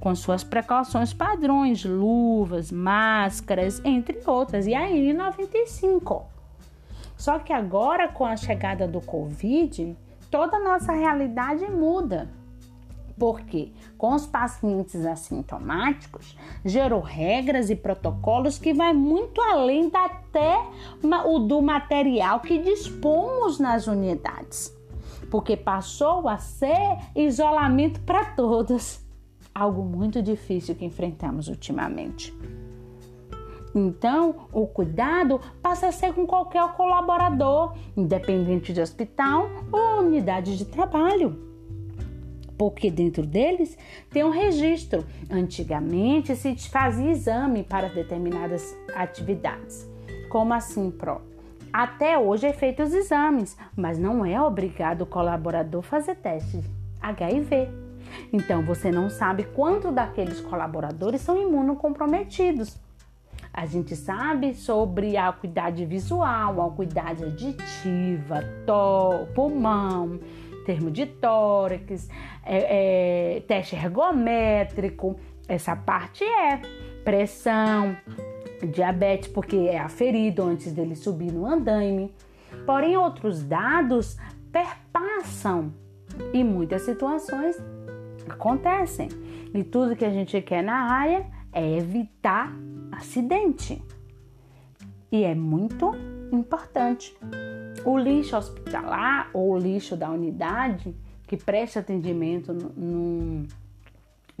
com 0.00 0.14
suas 0.14 0.42
precauções 0.42 1.12
padrões, 1.12 1.84
luvas, 1.84 2.72
máscaras, 2.72 3.80
entre 3.84 4.18
outras. 4.26 4.66
E 4.66 4.74
aí, 4.74 5.10
em 5.10 5.12
95. 5.12 6.24
Só 7.16 7.38
que 7.38 7.52
agora, 7.52 8.08
com 8.08 8.24
a 8.24 8.36
chegada 8.36 8.88
do 8.88 9.00
Covid, 9.00 9.94
toda 10.30 10.56
a 10.56 10.64
nossa 10.64 10.92
realidade 10.92 11.70
muda. 11.70 12.30
Porque 13.18 13.72
com 13.98 14.14
os 14.14 14.26
pacientes 14.26 15.04
assintomáticos, 15.04 16.34
gerou 16.64 17.00
regras 17.00 17.68
e 17.68 17.76
protocolos 17.76 18.58
que 18.58 18.72
vai 18.72 18.94
muito 18.94 19.38
além 19.42 19.90
da 19.90 20.08
até 20.30 20.58
o 21.26 21.38
do 21.40 21.60
material 21.60 22.40
que 22.40 22.58
dispomos 22.58 23.58
nas 23.58 23.86
unidades. 23.86 24.74
Porque 25.30 25.56
passou 25.56 26.28
a 26.28 26.38
ser 26.38 26.98
isolamento 27.14 28.00
para 28.00 28.24
todos. 28.24 29.00
Algo 29.60 29.84
muito 29.84 30.22
difícil 30.22 30.74
que 30.74 30.86
enfrentamos 30.86 31.46
ultimamente. 31.48 32.34
Então, 33.74 34.48
o 34.50 34.66
cuidado 34.66 35.38
passa 35.60 35.88
a 35.88 35.92
ser 35.92 36.14
com 36.14 36.26
qualquer 36.26 36.66
colaborador, 36.72 37.74
independente 37.94 38.72
de 38.72 38.80
hospital 38.80 39.50
ou 39.70 40.00
unidade 40.00 40.56
de 40.56 40.64
trabalho. 40.64 41.38
Porque 42.56 42.90
dentro 42.90 43.26
deles 43.26 43.76
tem 44.08 44.24
um 44.24 44.30
registro. 44.30 45.04
Antigamente 45.30 46.34
se 46.34 46.56
fazia 46.70 47.10
exame 47.10 47.62
para 47.62 47.90
determinadas 47.90 48.74
atividades. 48.94 49.86
Como 50.30 50.54
assim, 50.54 50.90
Pro? 50.90 51.20
Até 51.70 52.18
hoje 52.18 52.46
é 52.46 52.52
feito 52.54 52.82
os 52.82 52.94
exames, 52.94 53.58
mas 53.76 53.98
não 53.98 54.24
é 54.24 54.40
obrigado 54.40 55.02
o 55.02 55.06
colaborador 55.06 55.82
fazer 55.82 56.14
teste 56.14 56.62
HIV. 57.02 57.79
Então 58.32 58.62
você 58.62 58.90
não 58.90 59.10
sabe 59.10 59.44
quanto 59.44 59.90
daqueles 59.90 60.40
colaboradores 60.40 61.20
são 61.20 61.40
imunocomprometidos. 61.40 62.78
A 63.52 63.66
gente 63.66 63.96
sabe 63.96 64.54
sobre 64.54 65.16
a 65.16 65.28
acuidade 65.28 65.84
visual, 65.84 66.60
a 66.60 66.66
acuidade 66.66 67.24
auditiva, 67.24 68.44
tó, 68.64 69.26
pulmão, 69.34 70.20
termo 70.64 70.90
de 70.90 71.06
tórax, 71.06 72.08
é, 72.44 73.36
é, 73.36 73.40
teste 73.40 73.74
ergométrico, 73.74 75.18
essa 75.48 75.74
parte 75.74 76.22
é 76.22 76.60
pressão, 77.04 77.96
diabetes, 78.72 79.28
porque 79.28 79.56
é 79.56 79.78
aferido 79.78 80.44
antes 80.44 80.72
dele 80.72 80.94
subir 80.94 81.32
no 81.32 81.44
andaime. 81.44 82.14
Porém, 82.64 82.96
outros 82.96 83.42
dados 83.42 84.16
perpassam 84.52 85.72
e 86.32 86.44
muitas 86.44 86.82
situações 86.82 87.56
acontecem. 88.30 89.08
E 89.52 89.62
tudo 89.64 89.96
que 89.96 90.04
a 90.04 90.10
gente 90.10 90.40
quer 90.42 90.62
na 90.62 90.92
área 90.92 91.26
é 91.52 91.76
evitar 91.76 92.52
acidente. 92.92 93.82
E 95.10 95.24
é 95.24 95.34
muito 95.34 95.92
importante. 96.32 97.16
O 97.84 97.98
lixo 97.98 98.36
hospitalar 98.36 99.30
ou 99.32 99.52
o 99.52 99.58
lixo 99.58 99.96
da 99.96 100.10
unidade 100.10 100.94
que 101.26 101.36
presta 101.36 101.80
atendimento 101.80 102.52
no, 102.52 103.46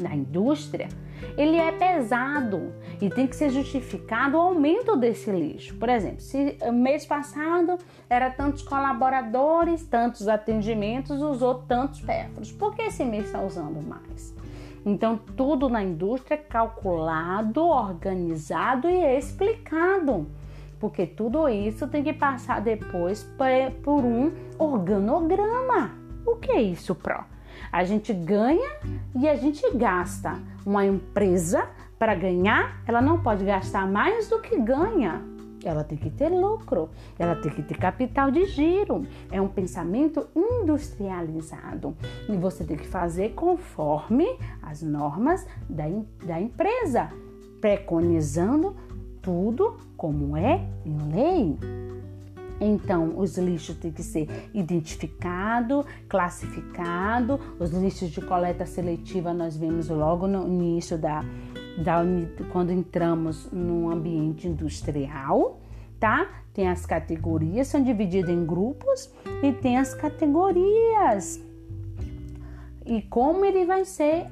na 0.02 0.14
indústria, 0.14 0.88
ele 1.36 1.56
é 1.56 1.70
pesado 1.72 2.72
e 3.00 3.08
tem 3.10 3.26
que 3.26 3.36
ser 3.36 3.50
justificado 3.50 4.36
o 4.36 4.40
aumento 4.40 4.96
desse 4.96 5.30
lixo. 5.30 5.74
Por 5.76 5.88
exemplo, 5.88 6.20
se 6.20 6.56
mês 6.72 7.06
passado 7.06 7.78
era 8.08 8.30
tantos 8.30 8.62
colaboradores, 8.62 9.84
tantos 9.84 10.28
atendimentos, 10.28 11.20
usou 11.20 11.56
tantos 11.62 12.00
pérfuros, 12.00 12.50
por 12.52 12.74
que 12.74 12.82
esse 12.82 13.04
mês 13.04 13.26
está 13.26 13.42
usando 13.42 13.86
mais? 13.86 14.34
Então, 14.84 15.18
tudo 15.36 15.68
na 15.68 15.82
indústria 15.82 16.36
é 16.36 16.38
calculado, 16.38 17.62
organizado 17.62 18.88
e 18.88 19.18
explicado, 19.18 20.26
porque 20.78 21.06
tudo 21.06 21.46
isso 21.48 21.86
tem 21.86 22.02
que 22.02 22.14
passar 22.14 22.62
depois 22.62 23.22
por 23.82 24.04
um 24.04 24.32
organograma. 24.58 25.92
O 26.26 26.36
que 26.36 26.50
é 26.50 26.62
isso, 26.62 26.94
Pro? 26.94 27.24
A 27.72 27.84
gente 27.84 28.12
ganha 28.12 28.70
e 29.14 29.28
a 29.28 29.36
gente 29.36 29.62
gasta. 29.76 30.38
Uma 30.66 30.84
empresa, 30.84 31.68
para 31.98 32.14
ganhar, 32.14 32.82
ela 32.86 33.02
não 33.02 33.22
pode 33.22 33.44
gastar 33.44 33.86
mais 33.86 34.28
do 34.28 34.40
que 34.40 34.58
ganha. 34.58 35.22
Ela 35.62 35.84
tem 35.84 35.98
que 35.98 36.08
ter 36.08 36.30
lucro, 36.30 36.88
ela 37.18 37.36
tem 37.36 37.52
que 37.52 37.62
ter 37.62 37.76
capital 37.76 38.30
de 38.30 38.46
giro. 38.46 39.06
É 39.30 39.40
um 39.40 39.48
pensamento 39.48 40.26
industrializado 40.34 41.94
e 42.28 42.36
você 42.36 42.64
tem 42.64 42.78
que 42.78 42.86
fazer 42.86 43.34
conforme 43.34 44.26
as 44.62 44.82
normas 44.82 45.46
da, 45.68 45.84
da 46.24 46.40
empresa, 46.40 47.10
preconizando 47.60 48.74
tudo 49.20 49.76
como 49.96 50.34
é 50.36 50.66
em 50.86 51.12
lei. 51.12 51.79
Então, 52.60 53.18
os 53.18 53.38
lixos 53.38 53.76
têm 53.76 53.90
que 53.90 54.02
ser 54.02 54.28
identificado, 54.52 55.84
classificado. 56.08 57.40
Os 57.58 57.70
lixos 57.70 58.10
de 58.10 58.20
coleta 58.20 58.66
seletiva 58.66 59.32
nós 59.32 59.56
vemos 59.56 59.88
logo 59.88 60.26
no 60.26 60.46
início 60.46 60.98
da, 60.98 61.24
da 61.82 62.02
quando 62.52 62.70
entramos 62.70 63.50
no 63.50 63.90
ambiente 63.90 64.46
industrial, 64.46 65.58
tá? 65.98 66.28
Tem 66.52 66.68
as 66.68 66.84
categorias, 66.84 67.68
são 67.68 67.82
divididas 67.82 68.30
em 68.30 68.44
grupos 68.44 69.10
e 69.42 69.52
tem 69.52 69.78
as 69.78 69.94
categorias. 69.94 71.40
E 72.84 73.00
como 73.02 73.44
ele 73.44 73.64
vai 73.64 73.84
ser, 73.84 74.26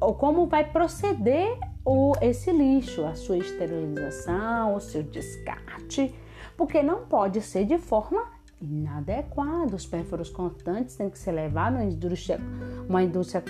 ou 0.00 0.14
como 0.14 0.46
vai 0.46 0.70
proceder 0.70 1.58
o, 1.84 2.12
esse 2.22 2.52
lixo, 2.52 3.04
a 3.04 3.14
sua 3.14 3.38
esterilização, 3.38 4.74
o 4.74 4.80
seu 4.80 5.02
descarte, 5.02 6.14
porque 6.58 6.82
não 6.82 7.06
pode 7.06 7.40
ser 7.40 7.64
de 7.64 7.78
forma 7.78 8.20
inadequada. 8.60 9.76
Os 9.76 9.86
pérfuros 9.86 10.28
constantes 10.28 10.96
têm 10.96 11.08
que 11.08 11.16
ser 11.16 11.30
levados 11.30 11.80
uma 11.80 11.84
indústria, 11.88 12.40
uma 12.88 13.02
indústria 13.02 13.44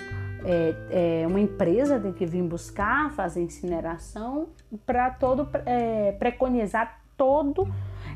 é, 0.45 1.23
é, 1.23 1.27
uma 1.27 1.39
empresa 1.39 1.99
tem 1.99 2.13
que 2.13 2.25
vir 2.25 2.43
buscar, 2.43 3.11
fazer 3.11 3.41
incineração 3.41 4.49
para 4.85 5.09
todo 5.09 5.49
é, 5.65 6.13
preconizar 6.13 7.01
todo 7.17 7.67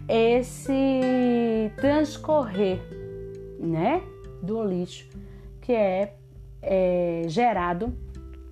esse 0.07 1.71
transcorrer, 1.75 2.79
né, 3.59 4.01
do 4.41 4.63
lixo 4.63 5.09
que 5.59 5.73
é, 5.73 6.15
é 6.61 7.23
gerado 7.27 7.93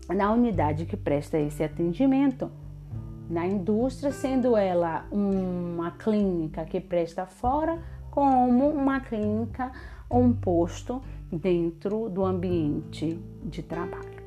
na 0.10 0.34
unidade 0.34 0.86
que 0.86 0.98
presta 0.98 1.38
esse 1.38 1.64
atendimento. 1.64 2.52
Na 3.32 3.48
indústria, 3.48 4.12
sendo 4.12 4.58
ela 4.58 5.06
uma 5.10 5.92
clínica 5.92 6.66
que 6.66 6.82
presta 6.82 7.26
fora, 7.26 7.82
como 8.10 8.68
uma 8.68 9.00
clínica 9.00 9.72
ou 10.10 10.22
um 10.22 10.34
posto 10.34 11.02
dentro 11.32 12.10
do 12.10 12.26
ambiente 12.26 13.18
de 13.46 13.64
trabalho. 13.64 14.22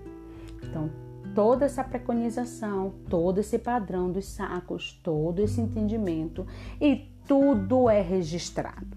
Então, 0.63 0.89
toda 1.35 1.67
essa 1.67 1.85
preconização, 1.85 2.95
todo 3.11 3.41
esse 3.41 3.59
padrão 3.59 4.11
dos 4.11 4.25
sacos, 4.25 4.99
todo 5.03 5.41
esse 5.41 5.61
entendimento 5.61 6.47
e 6.81 7.13
tudo 7.29 7.91
é 7.91 8.01
registrado. 8.01 8.97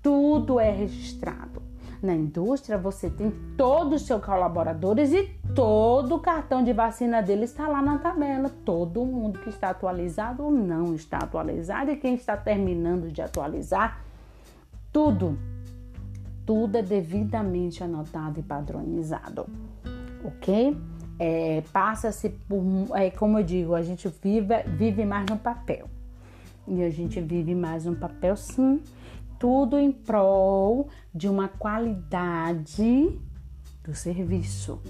Tudo 0.00 0.58
é 0.58 0.70
registrado. 0.70 1.60
Na 2.02 2.14
indústria, 2.14 2.78
você 2.78 3.10
tem 3.10 3.30
todos 3.58 4.00
os 4.00 4.06
seus 4.06 4.24
colaboradores 4.24 5.12
e 5.12 5.30
todo 5.54 6.16
o 6.16 6.18
cartão 6.18 6.62
de 6.64 6.72
vacina 6.72 7.22
dele 7.22 7.44
está 7.44 7.68
lá 7.68 7.80
na 7.80 7.98
tabela. 7.98 8.50
Todo 8.64 9.04
mundo 9.04 9.38
que 9.38 9.48
está 9.48 9.70
atualizado 9.70 10.42
ou 10.42 10.50
não 10.50 10.94
está 10.94 11.18
atualizado 11.18 11.90
e 11.90 11.96
quem 11.96 12.14
está 12.14 12.36
terminando 12.36 13.10
de 13.10 13.22
atualizar, 13.22 14.04
tudo, 14.92 15.38
tudo 16.44 16.76
é 16.76 16.82
devidamente 16.82 17.82
anotado 17.82 18.40
e 18.40 18.42
padronizado, 18.42 19.46
ok? 20.24 20.76
É, 21.18 21.62
Passa-se 21.72 22.30
por, 22.30 22.62
é, 22.94 23.10
como 23.10 23.38
eu 23.38 23.44
digo, 23.44 23.74
a 23.74 23.82
gente 23.82 24.08
vive, 24.22 24.62
vive 24.76 25.04
mais 25.04 25.26
no 25.30 25.36
papel. 25.36 25.88
E 26.66 26.82
a 26.82 26.90
gente 26.90 27.20
vive 27.20 27.54
mais 27.54 27.84
no 27.84 27.94
papel, 27.94 28.36
sim, 28.36 28.82
tudo 29.38 29.78
em 29.78 29.92
prol 29.92 30.88
de 31.14 31.28
uma 31.28 31.46
qualidade 31.46 33.20
do 33.84 33.94
serviço. 33.94 34.80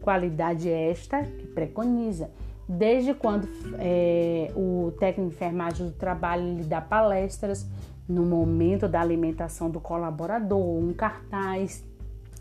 Qualidade 0.00 0.68
esta 0.68 1.22
que 1.22 1.46
preconiza. 1.46 2.30
Desde 2.68 3.14
quando 3.14 3.48
é, 3.78 4.52
o 4.54 4.92
técnico 4.98 5.30
de 5.30 5.36
enfermagem 5.36 5.86
do 5.86 5.92
trabalho 5.92 6.56
lhe 6.56 6.62
dá 6.62 6.80
palestras 6.80 7.68
no 8.08 8.24
momento 8.24 8.88
da 8.88 9.00
alimentação 9.00 9.70
do 9.70 9.80
colaborador, 9.80 10.58
um 10.58 10.92
cartaz, 10.92 11.84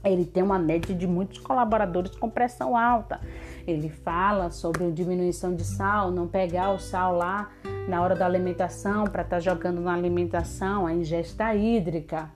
ele 0.04 0.26
tem 0.26 0.42
uma 0.42 0.58
média 0.58 0.96
de 0.96 1.06
muitos 1.06 1.40
colaboradores 1.40 2.16
com 2.16 2.30
pressão 2.30 2.76
alta. 2.76 3.20
Ele 3.68 3.90
fala 3.90 4.50
sobre 4.50 4.92
diminuição 4.92 5.54
de 5.54 5.64
sal, 5.64 6.12
não 6.12 6.28
pegar 6.28 6.72
o 6.72 6.80
sal 6.80 7.16
lá 7.16 7.50
na 7.88 8.02
hora 8.02 8.16
da 8.16 8.26
alimentação 8.26 9.04
para 9.06 9.24
estar 9.24 9.38
tá 9.38 9.40
jogando 9.40 9.82
na 9.82 9.94
alimentação, 9.94 10.88
a 10.88 10.94
ingesta 10.94 11.54
hídrica. 11.54 12.30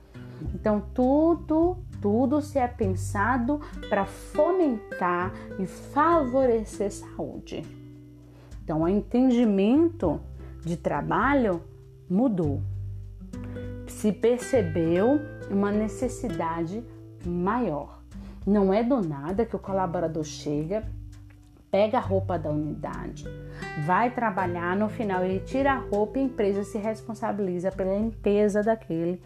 Então 0.54 0.84
tudo, 0.94 1.78
tudo 2.04 2.42
se 2.42 2.60
é 2.60 2.68
pensado 2.68 3.62
para 3.88 4.06
fomentar 4.06 5.32
e 5.58 5.66
favorecer 5.66 6.92
saúde. 6.92 7.64
Então 8.62 8.82
o 8.82 8.90
entendimento 8.90 10.20
de 10.66 10.76
trabalho 10.76 11.62
mudou. 12.10 12.62
Se 13.88 14.12
percebeu 14.12 15.22
uma 15.50 15.72
necessidade 15.72 16.84
maior. 17.26 18.02
Não 18.46 18.74
é 18.74 18.84
do 18.84 19.00
nada 19.00 19.46
que 19.46 19.56
o 19.56 19.60
colaborador 19.60 20.26
chega, 20.26 20.84
pega 21.72 22.00
a 22.00 22.02
roupa 22.02 22.38
da 22.38 22.50
unidade, 22.50 23.24
vai 23.86 24.12
trabalhar, 24.12 24.76
no 24.76 24.90
final 24.90 25.24
ele 25.24 25.40
tira 25.40 25.72
a 25.72 25.78
roupa 25.78 26.20
e 26.20 26.22
a 26.22 26.26
empresa 26.26 26.66
se 26.66 26.78
responsabiliza 26.78 27.72
pela 27.72 27.98
limpeza 27.98 28.62
daquele, 28.62 29.22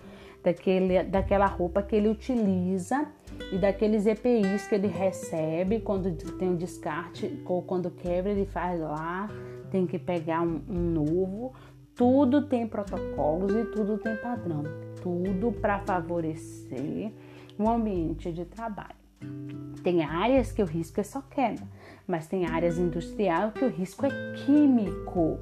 daquele, 0.47 1.03
daquela 1.03 1.45
roupa 1.45 1.81
que 1.81 1.95
ele 1.95 2.07
utiliza 2.07 3.05
e 3.51 3.57
daqueles 3.57 4.05
EPIs 4.05 4.67
que 4.67 4.75
ele 4.75 4.87
recebe 4.87 5.79
quando 5.81 6.11
tem 6.37 6.49
um 6.49 6.55
descarte 6.55 7.41
ou 7.45 7.61
quando 7.61 7.91
quebra, 7.91 8.31
ele 8.31 8.45
faz 8.45 8.79
lá, 8.79 9.29
tem 9.69 9.85
que 9.85 9.99
pegar 9.99 10.41
um, 10.41 10.61
um 10.69 10.91
novo. 10.91 11.53
Tudo 11.93 12.43
tem 12.43 12.67
protocolos 12.67 13.51
e 13.53 13.65
tudo 13.65 13.97
tem 13.97 14.15
padrão, 14.17 14.63
tudo 15.01 15.51
para 15.51 15.79
favorecer 15.79 17.11
um 17.59 17.69
ambiente 17.69 18.31
de 18.31 18.45
trabalho. 18.45 18.95
Tem 19.83 20.03
áreas 20.03 20.51
que 20.51 20.61
o 20.61 20.65
risco 20.65 20.99
é 20.99 21.03
só 21.03 21.21
queda, 21.21 21.63
mas 22.07 22.27
tem 22.27 22.45
áreas 22.45 22.77
industrial 22.77 23.51
que 23.51 23.65
o 23.65 23.69
risco 23.69 24.05
é 24.05 24.09
químico. 24.45 25.39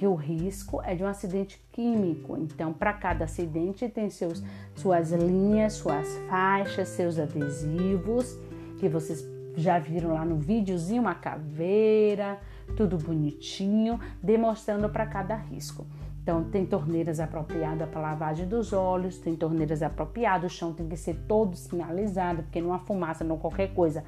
Que 0.00 0.06
o 0.06 0.14
risco 0.14 0.80
é 0.82 0.94
de 0.94 1.04
um 1.04 1.06
acidente 1.06 1.62
químico. 1.70 2.34
Então, 2.38 2.72
para 2.72 2.94
cada 2.94 3.26
acidente 3.26 3.86
tem 3.86 4.08
seus, 4.08 4.42
suas 4.74 5.12
linhas, 5.12 5.74
suas 5.74 6.16
faixas, 6.26 6.88
seus 6.88 7.18
adesivos, 7.18 8.34
que 8.78 8.88
vocês 8.88 9.22
já 9.54 9.78
viram 9.78 10.14
lá 10.14 10.24
no 10.24 10.36
videozinho, 10.36 11.02
uma 11.02 11.14
caveira, 11.14 12.40
tudo 12.78 12.96
bonitinho, 12.96 14.00
demonstrando 14.22 14.88
para 14.88 15.04
cada 15.04 15.36
risco. 15.36 15.86
Então, 16.22 16.44
tem 16.44 16.64
torneiras 16.64 17.20
apropriadas 17.20 17.86
para 17.90 18.00
lavagem 18.00 18.48
dos 18.48 18.72
olhos, 18.72 19.18
tem 19.18 19.36
torneiras 19.36 19.82
apropriadas, 19.82 20.50
o 20.50 20.56
chão 20.56 20.72
tem 20.72 20.88
que 20.88 20.96
ser 20.96 21.16
todo 21.28 21.54
sinalizado, 21.58 22.44
porque 22.44 22.62
numa 22.62 22.78
fumaça, 22.78 23.22
não 23.22 23.36
qualquer 23.36 23.74
coisa, 23.74 24.02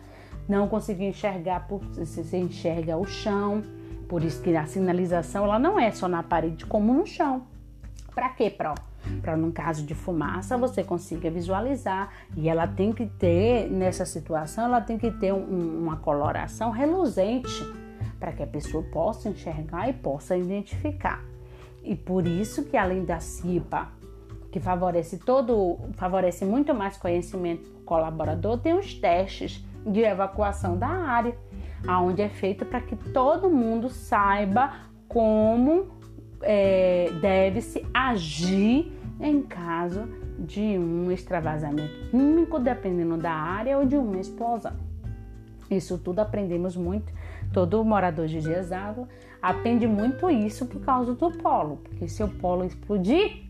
não 0.48 0.68
conseguir 0.68 1.04
enxergar, 1.04 1.68
você 1.68 2.38
enxerga 2.38 2.96
o 2.96 3.04
chão. 3.04 3.62
Por 4.08 4.22
isso 4.24 4.42
que 4.42 4.54
a 4.56 4.66
sinalização 4.66 5.44
ela 5.44 5.58
não 5.58 5.78
é 5.78 5.90
só 5.90 6.08
na 6.08 6.22
parede, 6.22 6.66
como 6.66 6.92
no 6.92 7.06
chão. 7.06 7.42
Para 8.14 8.28
quê? 8.30 8.50
Para 8.50 8.74
para 9.20 9.36
num 9.36 9.50
caso 9.50 9.84
de 9.84 9.94
fumaça 9.94 10.56
você 10.56 10.84
consiga 10.84 11.28
visualizar 11.28 12.10
e 12.36 12.48
ela 12.48 12.68
tem 12.68 12.92
que 12.92 13.06
ter 13.06 13.68
nessa 13.68 14.06
situação 14.06 14.64
ela 14.64 14.80
tem 14.80 14.96
que 14.96 15.10
ter 15.10 15.32
um, 15.32 15.82
uma 15.82 15.96
coloração 15.96 16.70
reluzente 16.70 17.64
para 18.22 18.30
que 18.30 18.40
a 18.40 18.46
pessoa 18.46 18.84
possa 18.84 19.28
enxergar 19.28 19.88
e 19.88 19.92
possa 19.92 20.36
identificar. 20.36 21.24
E 21.82 21.96
por 21.96 22.24
isso 22.24 22.62
que 22.64 22.76
além 22.76 23.04
da 23.04 23.18
CIPA, 23.18 23.88
que 24.52 24.60
favorece 24.60 25.18
todo, 25.18 25.76
favorece 25.94 26.44
muito 26.44 26.72
mais 26.72 26.96
conhecimento 26.96 27.68
do 27.68 27.80
colaborador, 27.80 28.58
tem 28.58 28.78
os 28.78 28.94
testes 28.94 29.64
de 29.84 30.02
evacuação 30.02 30.78
da 30.78 30.86
área, 30.86 31.36
aonde 31.86 32.22
é 32.22 32.28
feito 32.28 32.64
para 32.64 32.80
que 32.80 32.96
todo 32.96 33.50
mundo 33.50 33.88
saiba 33.88 34.72
como 35.08 35.88
é, 36.40 37.10
deve-se 37.20 37.86
agir 37.92 38.92
em 39.20 39.42
caso 39.42 40.08
de 40.38 40.78
um 40.78 41.10
extravasamento 41.10 42.10
químico, 42.10 42.58
dependendo 42.58 43.16
da 43.16 43.32
área 43.32 43.78
ou 43.78 43.84
de 43.84 43.96
uma 43.96 44.18
explosão. 44.18 44.72
Isso 45.70 45.96
tudo 45.98 46.18
aprendemos 46.18 46.76
muito 46.76 47.12
Todo 47.52 47.84
morador 47.84 48.26
de 48.26 48.38
Água 48.74 49.06
aprende 49.40 49.86
muito 49.86 50.30
isso 50.30 50.66
por 50.66 50.80
causa 50.80 51.14
do 51.14 51.30
polo, 51.30 51.78
porque 51.78 52.08
se 52.08 52.22
o 52.22 52.28
polo 52.28 52.64
explodir, 52.64 53.44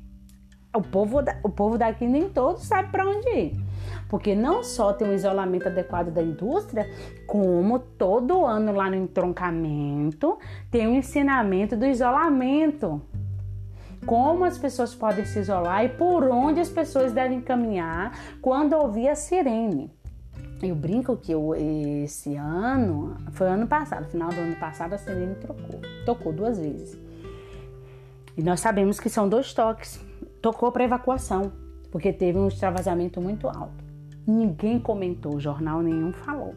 o 0.74 0.82
povo, 0.82 1.18
o 1.42 1.48
povo 1.48 1.78
daqui 1.78 2.06
nem 2.06 2.28
todo 2.28 2.58
sabe 2.58 2.90
para 2.90 3.08
onde 3.08 3.28
ir. 3.28 3.71
Porque 4.12 4.34
não 4.34 4.62
só 4.62 4.92
tem 4.92 5.08
um 5.08 5.14
isolamento 5.14 5.68
adequado 5.68 6.10
da 6.10 6.22
indústria, 6.22 6.86
como 7.26 7.78
todo 7.78 8.44
ano 8.44 8.70
lá 8.70 8.90
no 8.90 8.96
entroncamento 8.96 10.38
tem 10.70 10.86
um 10.86 10.96
ensinamento 10.96 11.74
do 11.78 11.86
isolamento. 11.86 13.00
Como 14.04 14.44
as 14.44 14.58
pessoas 14.58 14.94
podem 14.94 15.24
se 15.24 15.38
isolar 15.38 15.86
e 15.86 15.88
por 15.88 16.24
onde 16.24 16.60
as 16.60 16.68
pessoas 16.68 17.10
devem 17.10 17.40
caminhar 17.40 18.12
quando 18.42 18.74
ouvir 18.74 19.08
a 19.08 19.14
sirene. 19.14 19.90
Eu 20.62 20.74
brinco 20.76 21.16
que 21.16 21.32
eu, 21.32 21.54
esse 21.54 22.36
ano, 22.36 23.16
foi 23.30 23.48
ano 23.48 23.66
passado, 23.66 24.10
final 24.10 24.28
do 24.28 24.40
ano 24.40 24.56
passado, 24.56 24.92
a 24.92 24.98
sirene 24.98 25.36
trocou. 25.36 25.80
Tocou 26.04 26.34
duas 26.34 26.58
vezes. 26.58 27.00
E 28.36 28.42
nós 28.42 28.60
sabemos 28.60 29.00
que 29.00 29.08
são 29.08 29.26
dois 29.26 29.54
toques. 29.54 30.04
Tocou 30.42 30.70
para 30.70 30.84
evacuação, 30.84 31.50
porque 31.90 32.12
teve 32.12 32.38
um 32.38 32.48
extravasamento 32.48 33.18
muito 33.18 33.48
alto. 33.48 33.91
Ninguém 34.26 34.78
comentou, 34.78 35.40
jornal 35.40 35.82
nenhum 35.82 36.12
falou. 36.12 36.54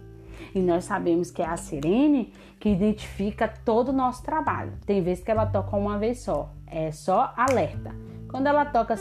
E 0.53 0.59
nós 0.59 0.83
sabemos 0.85 1.31
que 1.31 1.41
é 1.41 1.45
a 1.45 1.57
sirene 1.57 2.33
que 2.59 2.69
identifica 2.69 3.47
todo 3.47 3.89
o 3.89 3.93
nosso 3.93 4.23
trabalho. 4.23 4.73
Tem 4.85 5.01
vezes 5.01 5.23
que 5.23 5.31
ela 5.31 5.45
toca 5.45 5.75
uma 5.75 5.97
vez 5.97 6.19
só, 6.19 6.51
é 6.67 6.91
só 6.91 7.33
alerta. 7.35 7.95
Quando 8.29 8.47
ela 8.47 8.65
toca 8.65 8.95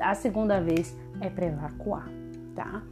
a 0.00 0.14
segunda 0.14 0.60
vez, 0.60 0.96
é 1.20 1.30
para 1.30 1.46
evacuar, 1.46 2.08
tá? 2.54 2.82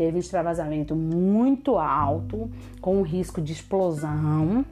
teve 0.00 0.16
um 0.16 0.20
extravasamento 0.20 0.96
muito 0.96 1.76
alto, 1.76 2.50
com 2.80 3.02
risco 3.02 3.38
de 3.38 3.52
explosão. 3.52 4.64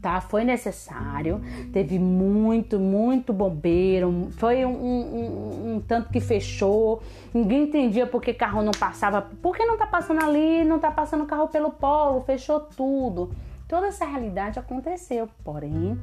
Tá, 0.00 0.18
foi 0.20 0.44
necessário, 0.44 1.42
teve 1.74 1.98
muito, 1.98 2.78
muito 2.78 3.34
bombeiro, 3.34 4.28
foi 4.32 4.64
um, 4.64 4.70
um, 4.70 5.02
um, 5.14 5.74
um, 5.74 5.80
tanto 5.86 6.08
que 6.08 6.20
fechou, 6.20 7.02
ninguém 7.34 7.64
entendia 7.64 8.06
por 8.06 8.22
que 8.22 8.32
carro 8.32 8.62
não 8.62 8.72
passava, 8.72 9.20
por 9.20 9.54
que 9.54 9.62
não 9.66 9.76
tá 9.76 9.86
passando 9.86 10.24
ali, 10.24 10.64
não 10.64 10.78
tá 10.78 10.90
passando 10.90 11.26
carro 11.26 11.48
pelo 11.48 11.70
polo, 11.70 12.22
fechou 12.22 12.60
tudo. 12.60 13.30
Toda 13.68 13.88
essa 13.88 14.06
realidade 14.06 14.58
aconteceu, 14.58 15.28
porém, 15.44 15.98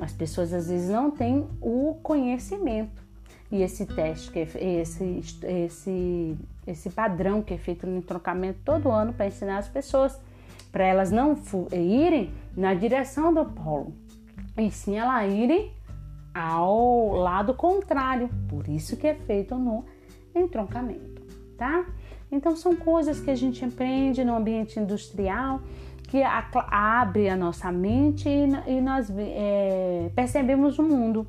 as 0.00 0.12
pessoas 0.12 0.52
às 0.52 0.68
vezes 0.68 0.90
não 0.90 1.08
têm 1.08 1.46
o 1.60 1.96
conhecimento. 2.02 3.06
E 3.52 3.62
esse 3.62 3.86
teste, 3.86 4.32
que 4.32 4.40
é 4.40 4.80
esse, 4.80 5.22
esse 5.44 6.36
esse 6.70 6.90
padrão 6.90 7.40
que 7.42 7.54
é 7.54 7.58
feito 7.58 7.86
no 7.86 8.02
trocamento 8.02 8.58
todo 8.64 8.90
ano 8.90 9.12
para 9.14 9.26
ensinar 9.26 9.58
as 9.58 9.68
pessoas, 9.68 10.20
para 10.70 10.84
elas 10.84 11.10
não 11.10 11.36
irem 11.72 12.32
na 12.56 12.74
direção 12.74 13.32
do 13.32 13.44
polo, 13.44 13.94
e 14.56 14.70
sim 14.70 14.96
elas 14.96 15.32
irem 15.32 15.72
ao 16.34 17.12
lado 17.12 17.54
contrário. 17.54 18.28
Por 18.48 18.68
isso 18.68 18.96
que 18.96 19.06
é 19.06 19.14
feito 19.14 19.54
no 19.54 19.84
entroncamento, 20.34 21.22
tá? 21.56 21.86
Então 22.30 22.54
são 22.54 22.76
coisas 22.76 23.20
que 23.20 23.30
a 23.30 23.34
gente 23.34 23.64
aprende 23.64 24.24
no 24.24 24.36
ambiente 24.36 24.78
industrial 24.78 25.60
que 26.08 26.22
abre 26.22 27.28
a 27.28 27.36
nossa 27.36 27.70
mente 27.70 28.28
e, 28.28 28.80
nós 28.80 29.12
é, 29.16 30.10
percebemos 30.14 30.78
o 30.78 30.82
mundo. 30.82 31.26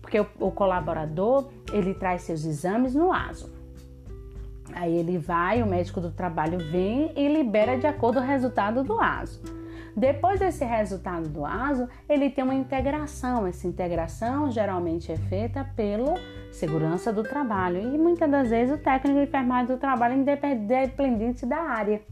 Porque 0.00 0.18
o, 0.18 0.26
o 0.40 0.50
colaborador, 0.50 1.48
ele 1.70 1.92
traz 1.92 2.22
seus 2.22 2.44
exames 2.44 2.94
no 2.94 3.12
ASO. 3.12 3.52
Aí 4.72 4.96
ele 4.96 5.18
vai, 5.18 5.62
o 5.62 5.66
médico 5.66 6.00
do 6.00 6.10
trabalho 6.10 6.58
vem 6.58 7.12
e 7.16 7.28
libera 7.28 7.78
de 7.78 7.86
acordo 7.86 8.20
com 8.20 8.24
o 8.24 8.28
resultado 8.28 8.82
do 8.82 9.00
ASO. 9.00 9.40
Depois 9.96 10.38
desse 10.38 10.62
resultado 10.62 11.26
do 11.26 11.46
ASO, 11.46 11.88
ele 12.06 12.28
tem 12.28 12.44
uma 12.44 12.54
integração. 12.54 13.46
Essa 13.46 13.66
integração 13.66 14.50
geralmente 14.50 15.10
é 15.10 15.16
feita 15.16 15.64
pelo 15.74 16.14
segurança 16.50 17.10
do 17.10 17.22
trabalho 17.22 17.80
e 17.80 17.96
muitas 17.96 18.30
das 18.30 18.50
vezes 18.50 18.74
o 18.74 18.78
técnico 18.78 19.18
de 19.18 19.24
enfermagem 19.24 19.74
do 19.74 19.78
trabalho 19.78 20.14
independente 20.14 21.46
da 21.46 21.58
área. 21.58 22.02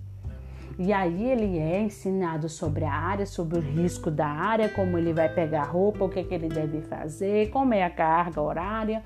E 0.78 0.92
aí 0.92 1.30
ele 1.30 1.58
é 1.58 1.80
ensinado 1.80 2.48
sobre 2.48 2.84
a 2.84 2.92
área, 2.92 3.26
sobre 3.26 3.58
o 3.58 3.60
risco 3.60 4.10
da 4.10 4.26
área, 4.26 4.68
como 4.68 4.98
ele 4.98 5.12
vai 5.12 5.28
pegar 5.28 5.64
roupa, 5.64 6.04
o 6.04 6.08
que, 6.08 6.24
que 6.24 6.34
ele 6.34 6.48
deve 6.48 6.80
fazer, 6.80 7.50
como 7.50 7.74
é 7.74 7.84
a 7.84 7.90
carga 7.90 8.40
horária, 8.40 9.02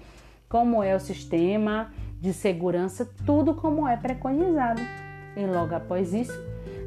como 0.49 0.83
é 0.83 0.95
o 0.95 1.01
sistema 1.01 1.91
de 2.21 2.33
segurança, 2.33 3.09
tudo 3.25 3.55
como 3.55 3.87
é 3.87 3.97
preconizado. 3.97 4.81
E 5.37 5.47
logo 5.47 5.75
após 5.75 6.13
isso, 6.13 6.39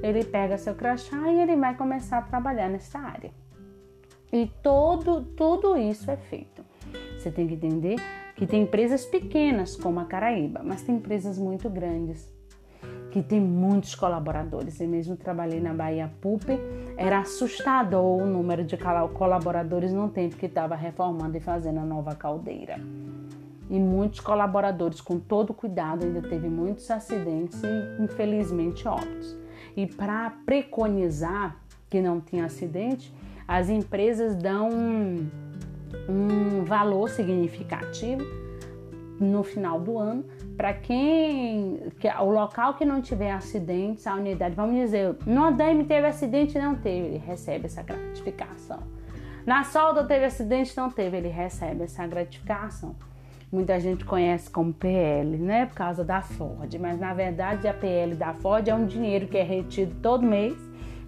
ele 0.03 0.23
pega 0.23 0.57
seu 0.57 0.75
crachá 0.75 1.31
e 1.31 1.39
ele 1.39 1.55
vai 1.55 1.75
começar 1.75 2.17
a 2.17 2.21
trabalhar 2.21 2.69
nessa 2.69 2.99
área. 2.99 3.31
E 4.31 4.49
todo, 4.61 5.23
tudo 5.35 5.77
isso 5.77 6.09
é 6.09 6.17
feito. 6.17 6.63
Você 7.17 7.29
tem 7.29 7.47
que 7.47 7.53
entender 7.53 7.97
que 8.35 8.47
tem 8.47 8.63
empresas 8.63 9.05
pequenas 9.05 9.75
como 9.75 9.99
a 9.99 10.05
Caraíba, 10.05 10.61
mas 10.63 10.81
tem 10.81 10.95
empresas 10.95 11.37
muito 11.37 11.69
grandes 11.69 12.31
que 13.11 13.21
tem 13.21 13.39
muitos 13.39 13.93
colaboradores. 13.93 14.79
Eu 14.79 14.87
mesmo 14.87 15.15
trabalhei 15.15 15.59
na 15.59 15.73
Bahia 15.73 16.11
Pup, 16.21 16.49
era 16.97 17.19
assustador 17.19 18.21
o 18.21 18.25
número 18.25 18.63
de 18.63 18.77
colaboradores 19.13 19.93
no 19.93 20.09
tempo 20.09 20.37
que 20.37 20.45
estava 20.45 20.75
reformando 20.75 21.37
e 21.37 21.41
fazendo 21.41 21.79
a 21.79 21.85
nova 21.85 22.15
caldeira 22.15 22.79
e 23.71 23.79
muitos 23.79 24.19
colaboradores, 24.19 24.99
com 24.99 25.17
todo 25.17 25.53
cuidado, 25.53 26.05
ainda 26.05 26.21
teve 26.21 26.49
muitos 26.49 26.91
acidentes 26.91 27.63
e 27.63 28.03
infelizmente 28.03 28.85
óbitos. 28.85 29.37
E 29.77 29.87
para 29.87 30.29
preconizar 30.45 31.55
que 31.89 32.01
não 32.01 32.19
tinha 32.19 32.45
acidente, 32.45 33.13
as 33.47 33.69
empresas 33.69 34.35
dão 34.35 34.69
um, 34.69 35.29
um 36.09 36.65
valor 36.65 37.09
significativo 37.09 38.21
no 39.21 39.41
final 39.41 39.79
do 39.79 39.97
ano 39.97 40.25
para 40.57 40.73
quem 40.73 41.79
que, 41.97 42.09
o 42.09 42.29
local 42.29 42.73
que 42.73 42.83
não 42.83 43.01
tiver 43.01 43.31
acidentes, 43.31 44.05
a 44.05 44.15
unidade, 44.15 44.53
vamos 44.53 44.75
dizer, 44.75 45.15
no 45.25 45.45
ADM 45.45 45.85
teve 45.87 46.07
acidente, 46.07 46.59
não 46.59 46.75
teve, 46.75 47.07
ele 47.07 47.17
recebe 47.17 47.67
essa 47.67 47.81
gratificação. 47.81 48.79
Na 49.45 49.63
solda 49.63 50.03
teve 50.03 50.25
acidente, 50.25 50.75
não 50.75 50.89
teve, 50.89 51.15
ele 51.15 51.29
recebe 51.29 51.83
essa 51.83 52.05
gratificação 52.05 52.95
muita 53.51 53.79
gente 53.79 54.05
conhece 54.05 54.49
como 54.49 54.73
PL, 54.73 55.37
né? 55.37 55.65
Por 55.65 55.75
causa 55.75 56.03
da 56.03 56.21
Ford, 56.21 56.73
mas 56.79 56.99
na 56.99 57.13
verdade 57.13 57.67
a 57.67 57.73
PL 57.73 58.15
da 58.15 58.33
Ford 58.33 58.67
é 58.67 58.73
um 58.73 58.85
dinheiro 58.85 59.27
que 59.27 59.37
é 59.37 59.43
retido 59.43 59.95
todo 60.01 60.25
mês 60.25 60.55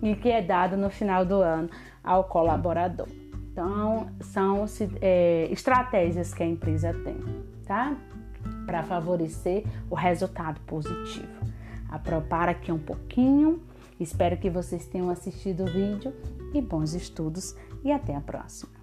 e 0.01 0.15
que 0.15 0.29
é 0.29 0.41
dado 0.41 0.75
no 0.75 0.89
final 0.89 1.25
do 1.25 1.35
ano 1.35 1.69
ao 2.03 2.25
colaborador. 2.25 3.07
Então, 3.51 4.09
são 4.19 4.65
é, 4.99 5.47
estratégias 5.51 6.33
que 6.33 6.41
a 6.41 6.45
empresa 6.45 6.91
tem, 6.91 7.17
tá? 7.65 7.95
Para 8.65 8.81
favorecer 8.81 9.63
o 9.89 9.95
resultado 9.95 10.59
positivo. 10.61 11.27
Apropar 11.87 12.49
aqui 12.49 12.71
um 12.71 12.79
pouquinho. 12.79 13.61
Espero 13.99 14.35
que 14.37 14.49
vocês 14.49 14.87
tenham 14.87 15.09
assistido 15.11 15.63
o 15.63 15.67
vídeo 15.67 16.11
e 16.51 16.61
bons 16.61 16.95
estudos 16.95 17.55
e 17.83 17.91
até 17.91 18.15
a 18.15 18.21
próxima. 18.21 18.73